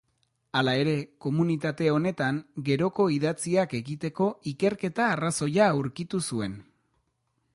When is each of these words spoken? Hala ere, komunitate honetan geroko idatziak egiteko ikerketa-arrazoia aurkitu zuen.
Hala 0.59 0.71
ere, 0.83 0.93
komunitate 1.25 1.89
honetan 1.97 2.39
geroko 2.69 3.05
idatziak 3.17 3.77
egiteko 3.81 4.31
ikerketa-arrazoia 4.55 5.71
aurkitu 5.77 6.23
zuen. 6.33 6.57